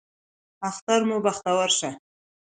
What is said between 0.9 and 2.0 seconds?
مو بختور شه